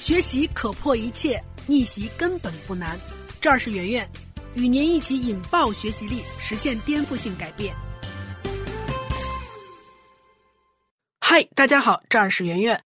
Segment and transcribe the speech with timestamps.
[0.00, 2.98] 学习可破一切，逆袭根本不难。
[3.38, 4.10] 这儿是圆圆，
[4.54, 7.74] 与您一起引爆学习力，实现颠覆性改变。
[11.20, 12.82] 嗨，大家好，这儿是圆圆。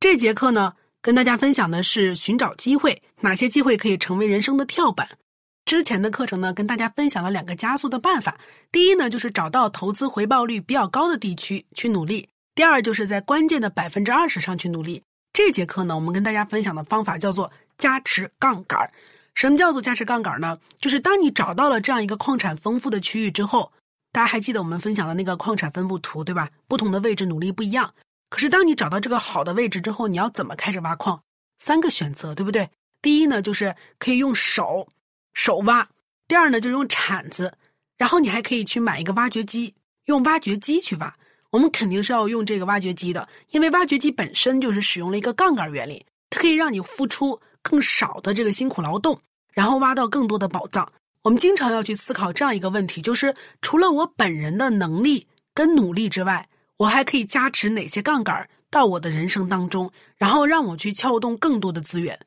[0.00, 5.08] 这节课呢，跟大家分享的是寻找机会，哪些机会可以成为人生的跳板。
[5.64, 8.38] 之前的课程呢，跟大家分享了两个加速的办法。
[8.70, 15.02] 第一呢，就是找到投资回报率比较高的地区去努力；第二，就是在关键的百分之二十上去努力。
[15.32, 18.90] 这节课呢，我们跟大家分享的方法叫做加持杠杆。
[19.34, 20.58] 什么叫做加持杠杆呢？
[20.80, 23.72] 就是当你找到了这样一个矿产丰富的区域之后，
[24.12, 26.50] 大家还记得我们分享的那个矿产分布图对吧？
[26.66, 27.94] 不同的位置努力不一样。
[28.28, 31.22] 可是当你找到这个好的位置之后，你要怎么开始挖矿？
[31.58, 32.68] 三个选择，对不对？
[33.00, 34.88] 第一呢，就是可以用手。
[35.32, 35.88] 手挖，
[36.26, 37.56] 第二呢就是用铲子，
[37.96, 39.74] 然后你还可以去买一个挖掘机，
[40.06, 41.16] 用挖掘机去挖。
[41.50, 49.20] 我们肯定是要用这个挖掘机的，因为挖掘机本身就是使用了一个杠杆原理，它可以让你付出更少的这个辛苦劳动，
[49.52, 50.90] 然后挖到更多的宝藏。
[51.22, 62.18] 我们经常要去思考这样一个问题，就是除了我本人的能力跟努力之外，我还可以加持哪些杠杆到我的人生当中，然后让我去撬动更多的资源。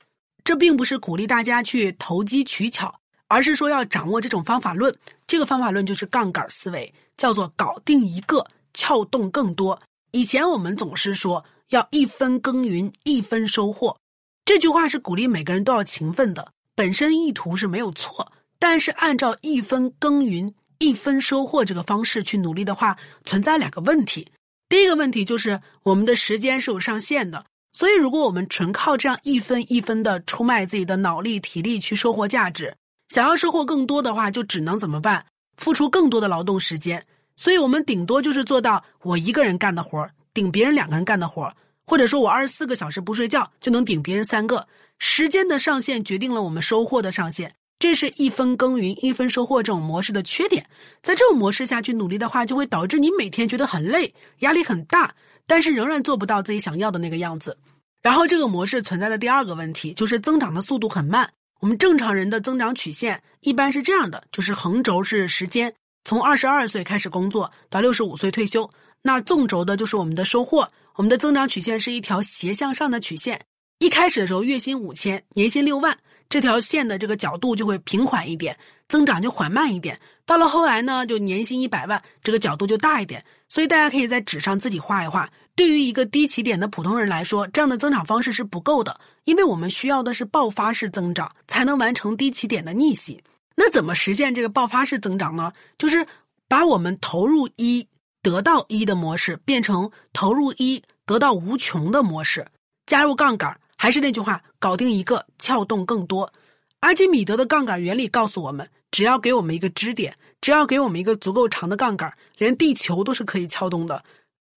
[0.43, 2.93] 这并不是鼓励大家去投机取巧，
[3.29, 4.93] 而是说要掌握这种方法论。
[5.25, 9.79] 这个方法论就是杠杆思维，叫做搞定一个，撬动更多。
[10.11, 13.97] 以前我们总是说要一分耕耘一分收获，
[14.45, 18.31] 这句话是鼓励每个人都要勤奋的，本身意图是没有错。
[18.59, 24.27] 但是按照一分耕耘一分收获这个方式去努力的话，存在两个问题。
[24.69, 27.45] 第一个问题就是我们的时间是有上限的。
[27.75, 32.71] 所以，如果我们纯靠这样一分一分的出卖自己的脑力、体力去收获价值，
[33.09, 35.25] 想要收获更多的话，就只能怎么办？
[35.57, 37.03] 付出更多的劳动时间。
[37.35, 41.51] 所以我们顶多就是做到我一个人干的活顶别人两个人干的活
[41.85, 44.65] 或者说我二十四个小时不睡觉就能顶别人三个。
[44.99, 50.65] 时间的上限决定了我们收获的上限，这是一分耕耘一分收获这种模式的缺点。
[51.01, 55.13] 在这种模式下去努力的话，就会导致你每天觉得很累，压力很大。
[55.45, 57.57] 但是仍然做不到自己想要的那个样子，
[58.01, 61.29] 然后这个模式存在的第二个问题就是增长的速度很慢。
[61.59, 65.73] 我们正常人的增长曲线一般是这样的，就是横轴是时间，
[66.05, 68.63] 从二十二岁开始工作到六十五岁退休；
[69.01, 70.69] 那纵轴的就是我们的收获。
[70.95, 73.39] 我们的增长曲线是一条斜向上的曲线，
[73.79, 75.97] 一开始的时候月薪五千，年薪六万，
[76.29, 78.55] 这条线的这个角度就会平缓一点，
[78.87, 79.99] 增长就缓慢一点。
[80.25, 83.23] 到了后来呢，就年薪一百万，这个角度就大一点。
[83.49, 85.29] 所以大家可以在纸上自己画一画。
[85.55, 93.19] 对于一个低起点的普通人来说，这样的增长方式是不够的，因为我们需要的是爆发式增长，才能完成低起点的逆袭。
[93.55, 95.51] 那怎么实现这个爆发式增长呢？
[95.77, 96.05] 就是
[96.47, 97.87] 把我们投入一
[98.21, 102.45] 得到一的模式，变成投入一得到无穷的模式，
[102.85, 103.59] 加入杠杆。
[103.77, 106.31] 还是那句话，搞定一个，撬动更多。
[106.79, 110.15] 阿基米德的杠杆原理告诉我们，只要给我们一个支点。
[110.41, 114.03] 只要给我们一个足够长的杠杆，连地球都是可以撬动的。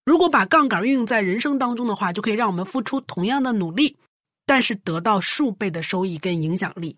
[0.05, 3.97] 如果把杠杆运用在人生当中的话，就可以让我们付出同样的努力，
[4.45, 6.97] 但是得到数倍的收益跟影响力。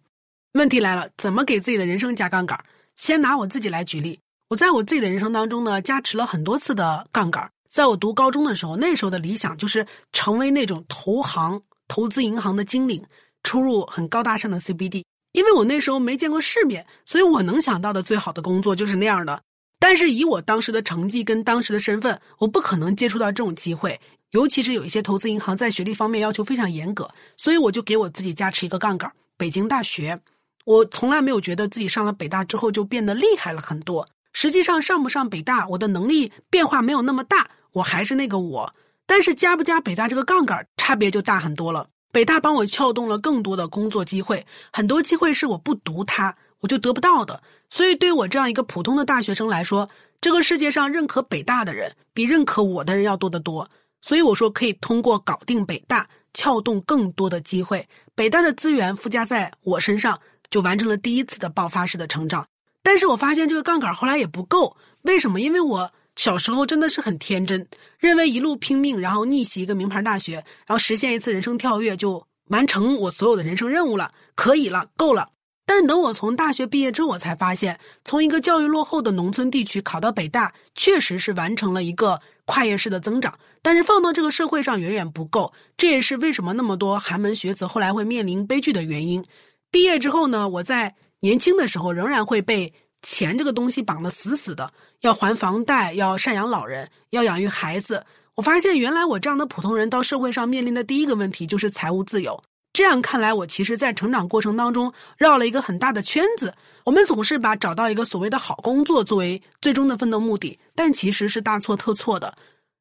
[0.52, 2.58] 问题来了，怎么给自己的人生加杠杆？
[2.96, 7.48] 先拿我自己来举例，我在我自己的人生当中呢，加持了很多次的杠杆。
[7.70, 13.04] 在我读高中的时候，那时候的理想就是成为那种投行、投资银行的经理，
[13.42, 15.04] 出入很高大上的 CBD。
[15.32, 19.40] 因为我那时候没见过世面，所以我能想到的最好的工作就是那样的。
[19.78, 24.00] 但是以我当时的成绩跟当时的身份，我不可能接触到这种机会。
[24.30, 30.18] 尤其是有一些投资银行在学历方面要求非常严格，所以我就给我自己加持一个杠杆——北京大学。
[30.68, 34.06] 我从来没有觉得自己上了北大之后就变得厉害了很多。
[34.34, 38.70] 实际上上不上北大，我的能力变化没有那么大，我还是那个我。
[39.06, 41.88] 但是加不加北大这个杠杆，差别就大很多了。
[42.12, 47.42] 北大帮我撬动了更多的工作机会，很多机会是我不读它我就得不到的。
[47.70, 49.88] 所以，对我这样一个普通的大学生来说，
[50.20, 53.66] 这个世界上认可北大的人比认可我的人要多得多。
[54.02, 57.88] 所以我说，可以通过搞定北大，撬动更多的机会。
[58.14, 60.18] 北大的资源附加在我身上，
[60.50, 62.44] 就完成了第一次的爆发式的成长。
[62.82, 65.40] 但是我发现这个杠杆后来也不够，为什么？
[65.40, 65.90] 因为我。
[66.16, 67.64] 小时候真的是很天真，
[68.00, 70.34] 认为一路拼命，然后逆袭一个名牌大学，
[70.66, 75.28] 然后实现一次人生跳跃，就完成我所有的人生任务了，可以了，够了。
[75.64, 85.52] 但等我从大学毕业之后，我才发现，从一个教育落后的农村地区考到北大，确实是完成了一个跨越式的增长，但是放到这个社会上远远不够。
[85.76, 89.24] 这也是为什么那么多寒门学子后来会面临悲剧的原因。
[89.70, 92.72] 毕业之后呢，我在年轻的时候仍然会被。
[93.00, 94.72] 钱这个东西绑得死死的，
[95.02, 98.04] 要还房贷，要赡养老人，要养育孩子。
[98.34, 102.42] 我发现，原来我这样的普通人到社会上面临的第一个问题就是财务自由。
[102.72, 106.52] 这样看来，我其实在成长过程当中绕了一个很大的圈子。
[106.84, 112.36] 我们总是把找到一个所谓的好工作作为最终的奋斗目的，但其实是大错特错的。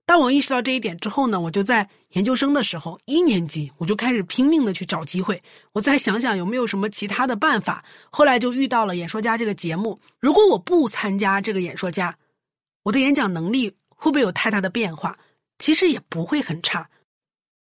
[0.08, 5.44] 当我意识到这一点之后呢，我就在研究生的时候一年级，我就开始拼命的去找机会。
[5.74, 7.84] 我再想想有没有什么其他的办法。
[8.10, 10.00] 后来就遇到了《演说家》这个节目。
[10.18, 12.10] 如果我不参加这个《演说家》，
[12.84, 15.14] 我的演讲能力会不会有太大的变化？
[15.60, 16.90] 其实也不会很差。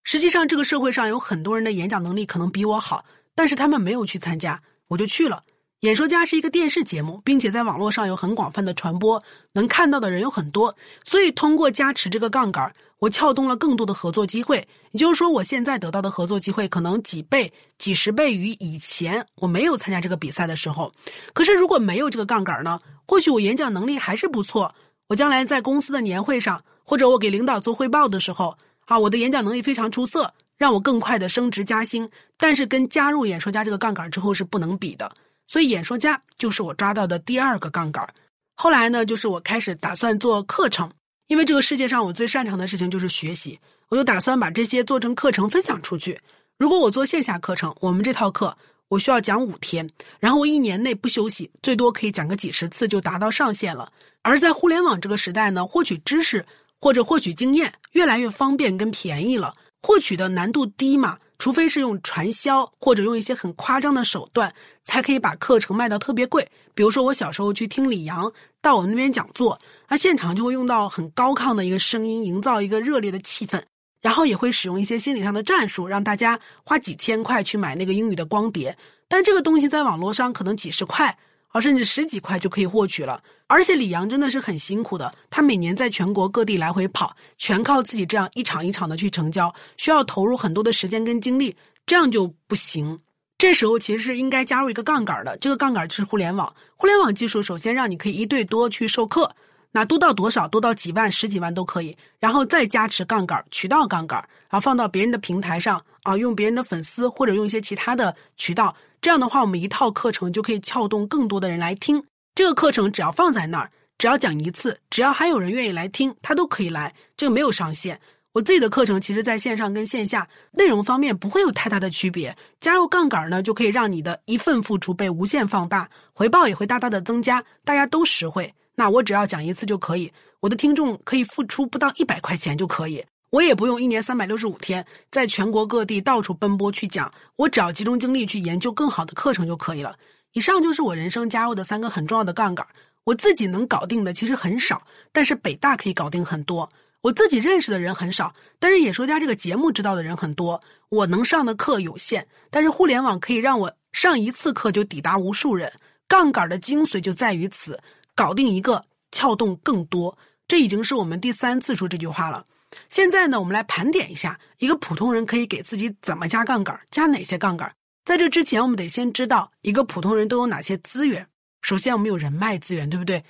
[0.05, 3.03] 实际上，这个社会上有很多人的演讲能力可能比我好，
[3.35, 5.43] 但是他们没有去参加，我就去了。
[5.81, 10.75] 演说家是一个电视节目，并且在网络上有很广泛的传播，能看到的人有很多。
[11.05, 14.57] 所以，通过加持这个杠杆，我撬动了更多的合作机会。
[14.93, 20.91] 也就是说，我现在得到的合作机会可能几倍、几十倍于以前我没有参加这个比赛的时候。
[21.35, 22.79] 可是，如果没有这个杠杆呢？
[23.07, 24.75] 或许我演讲能力还是不错，
[25.09, 28.57] 我将来在公司的年会上，或者我给领导做汇报的时候。
[28.87, 32.09] 啊，我的演讲能力非常出色，让我更快的升职加薪。
[32.39, 35.13] 但是跟加入演说家这个杠杆之后是不能比的，
[35.47, 38.07] 所以演说家就是我抓到的第二个杠杆。
[38.55, 40.91] 后来呢，就是我开始打算做课程，
[41.29, 43.59] 因为这个世界上我最擅长的事情就是学习，
[43.89, 46.19] 我就打算把这些做成课程分享出去。
[46.59, 48.57] 如果我做线下课程，我们这套课
[48.89, 49.89] 我需要讲五天，
[50.19, 53.93] 然后我一年内不休息，最多可以讲个几十次就达到上限了。
[54.23, 56.45] 而在互联网这个时代呢，获取知识。
[56.79, 61.19] 或者获取经验越来越方便跟便宜了，获取的难度低嘛？
[61.39, 64.53] 除非是用传销或者用一些很夸张的手段，
[64.85, 66.47] 才可以把课程卖到特别贵。
[66.75, 68.31] 比如说我小时候去听李阳
[68.61, 73.63] 到我们那边讲座，那现场就会用到很高亢的一个声音，营造一个热烈的气氛，
[74.01, 78.77] 然后也会使用一些心理上的战术，让大家花几千块去买那个英语的光碟。
[79.09, 81.17] 但这个东西在网络上可能几十块。
[81.61, 91.57] 甚至十几块就可以获取了，而且李阳真的是很辛苦的，他每年在全国各地来回跑，全靠自己这样一场一场的去成交，需要投入很多的时间跟精力，
[91.87, 92.99] 这样就不行。
[93.39, 96.51] 这时候其实是应该加入一个杠杆的，这个杠杆就是互联网。
[96.75, 99.31] 互联网技术首先让你可以一对多去授课，
[99.77, 104.19] 那多到多少，多到几万、十几万都可以，然后再加持杠杆、渠道杠杆，
[104.49, 108.75] 然后放到别人的平台上啊，用别人的粉丝或者用一些其他的渠道。
[109.03, 112.03] 这样的话，我们一套课程就可以撬动更多的人来听。
[112.35, 116.95] 这个课程只要放在那儿，只要讲一次，只要还有人愿意来听，他都可以来。
[117.15, 118.01] 这个没有上限。
[118.33, 122.35] 我自己的课程其实在线上跟线下内容方面不会有太大的区别。
[122.59, 128.51] 加入杠杆呢，就可以让你的一份付出被无限放大，回报也会大大的增加，大家都实惠。
[128.77, 133.05] 那我只要讲一次就可以，我的听众可以付出不到一百块钱就可以。
[133.31, 139.97] 我也不用一年三百六十五天在全国各地到处奔波去讲，我只要集中精力去研究更好的课程就可以了。
[140.33, 142.65] 以上就是我人生加入的三个很重要的杠杆。
[143.05, 144.81] 我自己能搞定的其实很少，
[145.11, 146.69] 但是北大可以搞定很多。
[147.01, 150.61] 我自己认识的人很少，但是演说家这个节目知道的人很多。
[150.89, 155.73] 我能上的课有限，但是互联网可以让我上一次课就抵达无数人。
[156.09, 157.79] 杠杆的精髓就在于此，
[158.17, 160.17] 搞定一个，撬动更多。
[160.49, 162.45] 这已经是我们第三次说这句话了。
[162.89, 167.73] 现在呢，我们来盘点一下，一个普通人可以给自己怎么加杠杆，加哪些杠杆？
[168.05, 171.27] 在这之前，我们得先知道一个普通人都有哪些资源。
[171.63, 173.23] 首先，我们有人脉资源，对不对？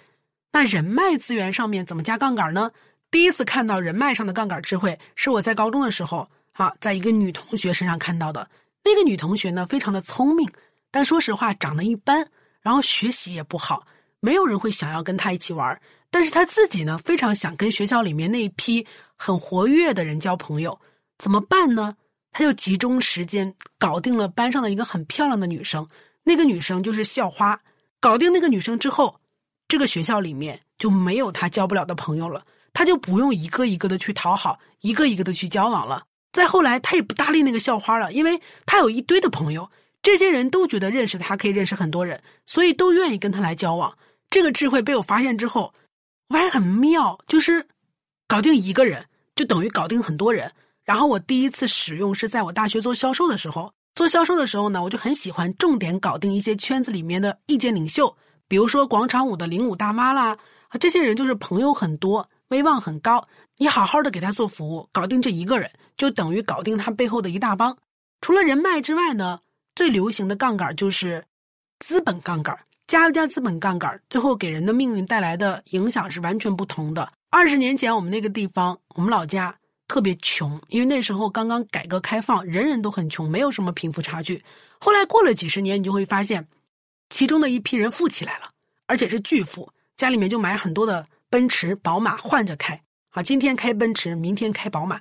[0.52, 2.70] 那人脉资源上面怎么加杠杆呢？
[3.10, 8.48] 第一次看到人脉上的杠杆智慧，是我在高中的时候，啊，在一个女同学身上看到的。
[8.84, 10.48] 那个女同学呢，非常的聪明，
[10.90, 12.26] 但说实话长得一般，
[12.60, 13.86] 然后学习也不好，
[14.20, 15.80] 没有人会想要跟他一起玩。
[16.10, 20.78] 但是他自己呢，非常想跟学校里面那一批很活跃的人交朋友，
[21.18, 21.94] 怎么办呢？
[22.32, 25.86] 他就集中时间搞定了班上的一个很漂亮的女生，
[26.22, 27.58] 那个女生就是校花。
[27.98, 29.18] 搞定那个女生之后，
[29.66, 36.04] 这个学校里面就没有他交不了的朋友了，他就不用一个一个的去讨好，一个一个的去交往了。
[36.32, 39.68] 再后来，他也不搭理那个校花了，因为他有一堆的朋友，
[40.02, 43.92] 这些人都觉得认识他可以认识很多人，所以都愿意跟他来交往。
[44.30, 45.72] 这个智慧被我发现之后。
[46.28, 47.64] 我还很妙，就是
[48.26, 49.06] 搞定一个人
[49.36, 50.50] 就等于搞定很多人。
[50.84, 58.12] 然后我第一次使用是在我大学做销售的时候，做销售的时候呢，我就很喜欢重点搞定一些圈子里面的意见领袖，
[58.48, 63.24] 比如说广场舞的领舞大妈啦，啊，这些人就是朋友很多，威望很高。
[63.56, 67.76] 你好好的给他做服务，搞定这一个人，就等于搞定他背后的一大帮。
[68.20, 69.38] 除了人脉之外呢，
[69.76, 71.24] 最流行的杠杆就是
[71.78, 72.58] 资本杠杆。
[72.86, 77.08] 加不加资本杠杆，最后给人的命运带来的影响是完全不同的。
[77.30, 79.52] 二十年前，我们那个地方，我们老家
[79.88, 84.40] 特别穷，因为那时候刚刚改革开放，人人都很穷，没有什么贫富差距。
[84.78, 86.46] 后来过了几十年，你就会发现，
[87.10, 88.48] 其中的一批人富起来了，
[88.86, 92.80] 而且是巨富，家里面就买很多的奔驰、宝马换着开。
[93.08, 95.00] 好，今天开奔驰，明天开宝马，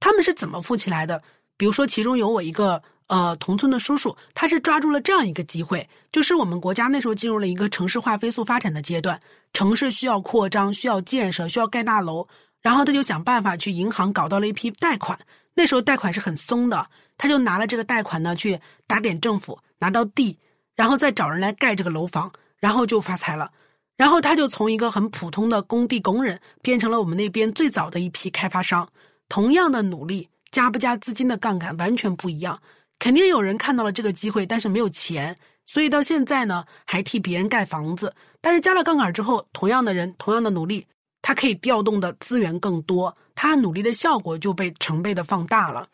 [0.00, 1.22] 他们是怎么富起来的？
[1.58, 9.18] 比如说，其中有我一个呃，同村的叔叔，他是抓住了这样一个机会，就是我们国家那时候进入了一个城市化飞速发展的阶段，
[9.52, 12.26] 城市需要扩张，需要建设，需要盖大楼，
[12.60, 15.16] 然后他就想办法去银行搞到了一批贷款。
[15.54, 16.84] 那时候贷款是很松的，
[17.16, 20.36] 他就拿了这个贷款呢去打点政府，拿到地，
[20.74, 23.50] 然后再找人来盖这个楼房，然后就发财了。
[23.96, 28.86] 然后他就从一个很普通的工地工人，变成了我们那边最早的一批开发商。
[29.28, 32.60] 同样的努力，加不加资金的杠杆完全不一样。
[32.98, 35.36] 肯定有人看到了这个机会，但是没有钱，
[35.66, 38.14] 所以到现在呢，还替别人盖房子。
[38.40, 40.86] 但是加了杠杆之后，同样的人，同样的努力，
[41.20, 45.88] 他可以调动的资源更多，他努力的效果就被成倍的放大了。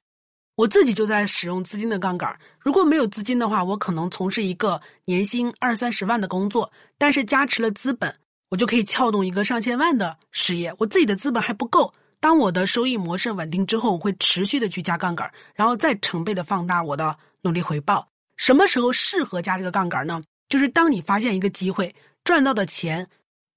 [0.55, 2.39] 我自己就在使用资金的杠杆。
[2.59, 8.15] 如果没有资金的话，我可能从事一个年薪二三十万的工作，但是加持了资本，
[8.51, 10.73] 我就可以撬动一个上千万的事业。
[10.79, 11.93] 我自己的资本还不够。
[12.23, 18.07] 当我的收益模式稳定之后，我会持续的去加杠杆，然后再成倍的放大我的努力回报。
[18.37, 20.23] 什么时候适合加这个杠杆呢？
[20.49, 23.05] 就是当你发现一个机会，赚到的钱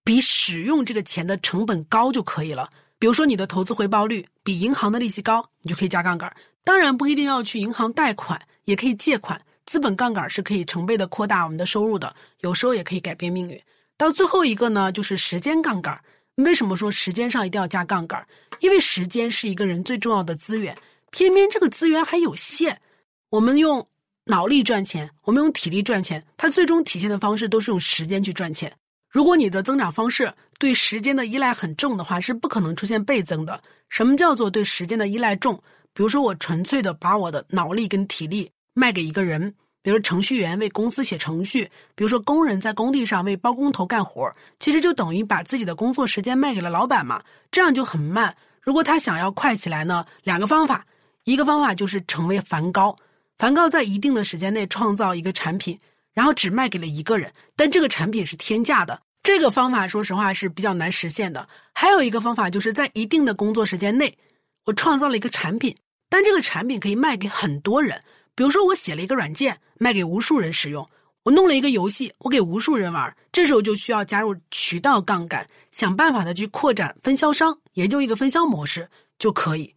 [0.03, 2.67] 比使用这个钱的成本高就可以了。
[2.97, 6.35] 比如说你的投资回报率比银行的利息高，你就可以加杠杆。
[6.63, 9.39] 当然不一定要去银行贷款，也可以借款。
[9.67, 13.61] 资本杠杆是可以成倍的扩大我们的收入的，有时候也可以改变命运。
[13.95, 16.01] 到最后一个呢，就是时间杠杆。
[16.35, 18.27] 为什么说时间上一定要加杠杆？
[18.59, 20.75] 因为时间是一个人最重要的资源，
[21.11, 22.79] 偏偏这个资源还有限。
[23.29, 23.85] 我们用
[24.25, 28.71] 脑力赚钱，我们用体力赚钱，它最终体现的方式都是用时间去赚钱。
[29.09, 33.61] 如果你的增长方式对时间的依赖很重的话，是不可能出现倍增的。
[33.89, 35.55] 什么叫做对时间的依赖重？
[35.93, 39.53] 比如说，我纯粹的把我的脑力跟体力卖给一个人。
[39.85, 44.27] 比如程序员为公司写程序，比如说工人在工地上为包工头干活，
[44.57, 48.35] 其实就等于把自己的工作时间卖给了老板嘛，这样就很慢。
[48.61, 50.83] 如果他想要快起来呢，两个方法，
[51.23, 52.95] 一个方法就是成为梵高，
[53.37, 55.77] 梵高在一定的时间内创造一个产品，
[56.15, 58.99] 然后只卖给了一个人，但这个产品是天价的。
[59.21, 61.47] 这个方法说实话是比较难实现的。
[61.75, 64.17] 还有一个方法就是在一定的工作时间内，
[64.65, 65.75] 我创造了一个产品，
[66.09, 68.01] 但这个产品可以卖给很多人。
[68.35, 70.85] 比如说，我写了一个软件，卖给无数人使用；
[71.23, 73.15] 我弄了一个游戏，我给无数人玩。
[73.31, 78.87] 这时候就需要加入渠道杠杆，想办法的去扩展分销商，研究一个分销模式
[79.17, 79.73] 就可以。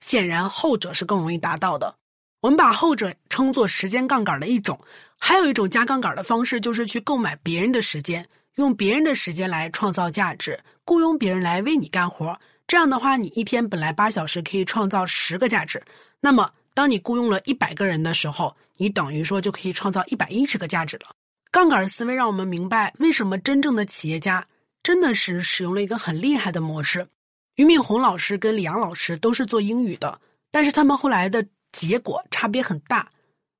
[0.00, 1.94] 显然，后者是更容易达到的。
[2.42, 4.78] 我们把后者称作时间杠杆的一种。
[5.16, 12.38] 还有一种加杠杆的方式，就是去购买别人的时间，用别人的时间来创造价值，雇佣别人来为你干活。
[12.66, 15.82] 这样的话，你一天本来八小时可以创造十个价值，
[16.20, 16.50] 那么。
[16.74, 21.06] 当你雇佣了一百个人的时候，你等于说就可以创造一百一十个价值了。
[21.52, 24.44] 杠杆思维让我们明白，为什么真正的企业家
[24.82, 27.06] 真的是使用了一个很厉害的模式。
[27.54, 33.08] 俞敏洪老师跟李阳老师都是做英语的，但是他们后来的结果差别很大。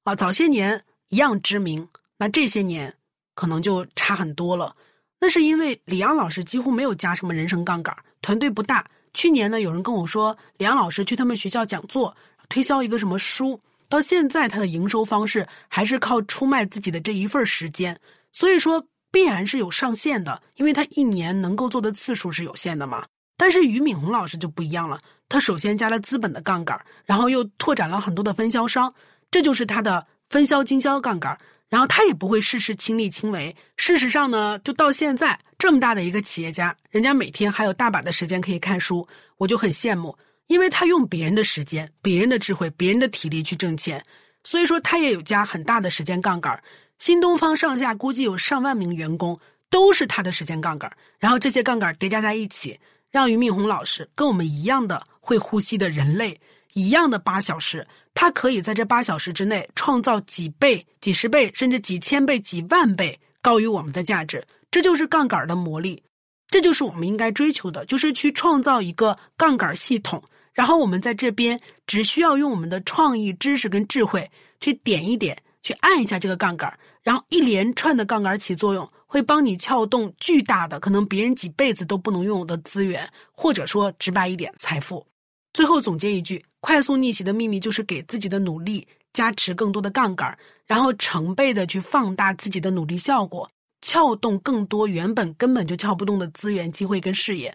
[0.02, 2.92] 啊，早些年一样知名，那这些年
[3.36, 4.74] 可能就差很多了。
[5.20, 8.84] 那是因为李阳老师几乎没有加什么人生杠杆，团队不大。
[9.14, 12.14] 去年呢，有人跟我说，李阳老师去他们学校讲座。
[12.54, 13.58] 推销一个什么书，
[13.88, 17.98] 到现在他的营收方式还是靠出卖自己的这一份时间，
[18.30, 18.80] 所以说
[19.10, 23.04] 必然是有上限的，因为他一年能够做的次数是有限的嘛。
[23.36, 28.94] 但是俞敏洪老师就不一样了，他首先加了资本的杠杆，然后又拓展了很多的分销商，
[29.32, 31.36] 这就是他的分销经销杠杆。
[31.68, 33.52] 然后他也不会事事亲力亲为。
[33.76, 39.04] 事实上呢，就到现在这么大的一个企业家，人家每天还有大把的时间可以看书，
[39.38, 40.16] 我就很羡慕。
[40.46, 44.04] 因为他用别人的时间、别人的智慧、别人的体力去挣钱，
[44.42, 46.62] 所以说他也有加很大的时间杠杆。
[46.98, 49.38] 新东方上下估计有上万名员工，
[49.70, 50.90] 都是他的时间杠杆。
[51.18, 52.78] 然后这些杠杆叠加在一起，
[53.10, 56.38] 让俞敏洪老师跟我们一样的会呼吸的人类
[56.74, 64.44] 一样的八小时，他可以在这八小时之内创造几倍、几十倍，甚至几千倍、几万倍高于我们的价值。
[64.70, 66.02] 这就是杠杆的魔力，
[66.48, 70.22] 这就是我们应该追求的，就是去创造一个杠杆系统。
[70.54, 74.30] 然后我们在这边只需要用我们的创意、知识跟智慧
[74.60, 85.04] 去点一点，去按一下这个杠杆，然后一连串的杠杆起作用，会帮你撬动巨大的、可能别人几辈子都不能拥有的资源，或者说直白一点，财富。
[85.52, 93.48] 最后总结一句：快速逆袭的秘密就是给自己的努力加持更多的杠杆，然后成倍的去放大自己的努力效果，
[93.80, 97.52] 撬动更多原本根本就撬不动的资源、机会跟事业。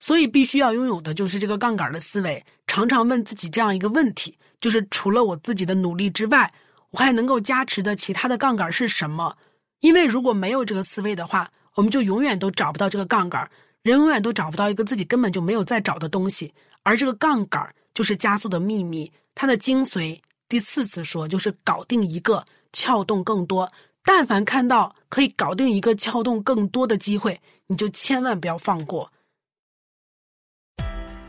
[0.00, 6.52] 所以必须要拥有的就是这个杠杆的思维，常常问自己这样一个问题：就是除了我自己的努力之外，
[6.90, 9.36] 我还能够加持的其他的杠杆是什么？
[9.80, 13.48] 因为如果没有这个思维的话，我们就永远都找不到这个杠杆，
[13.82, 16.52] 人永远都找不到一个自己根本就没有在找的东西。
[16.82, 23.70] 而这个杠杆就是加速的秘密，它的精髓第四次说，就是搞定一个，撬动更多。
[24.04, 29.10] 但凡看到可以搞定一个、撬动更多的机会，你就千万不要放过。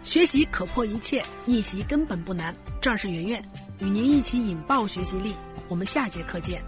[0.09, 2.51] 学习可破一切，逆袭根本不难。
[2.81, 3.43] 这儿是圆圆，
[3.77, 5.35] 与您一起引爆学习力。
[5.67, 6.63] 我们下节课见。